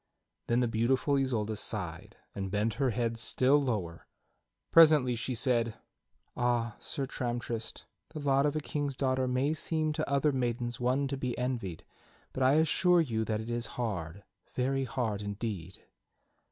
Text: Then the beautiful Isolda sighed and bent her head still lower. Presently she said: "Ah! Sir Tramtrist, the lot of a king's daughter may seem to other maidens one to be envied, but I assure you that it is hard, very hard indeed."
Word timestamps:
Then 0.47 0.61
the 0.61 0.67
beautiful 0.67 1.13
Isolda 1.15 1.55
sighed 1.55 2.17
and 2.33 2.49
bent 2.49 2.73
her 2.81 2.89
head 2.89 3.17
still 3.17 3.61
lower. 3.61 4.07
Presently 4.71 5.13
she 5.13 5.35
said: 5.35 5.75
"Ah! 6.35 6.75
Sir 6.79 7.05
Tramtrist, 7.05 7.85
the 8.09 8.19
lot 8.19 8.47
of 8.47 8.55
a 8.55 8.59
king's 8.61 8.95
daughter 8.95 9.27
may 9.27 9.53
seem 9.53 9.93
to 9.93 10.09
other 10.11 10.31
maidens 10.31 10.79
one 10.79 11.07
to 11.07 11.17
be 11.17 11.37
envied, 11.37 11.85
but 12.33 12.41
I 12.41 12.53
assure 12.53 12.99
you 13.01 13.23
that 13.25 13.41
it 13.41 13.51
is 13.51 13.67
hard, 13.77 14.23
very 14.55 14.85
hard 14.85 15.21
indeed." 15.21 15.83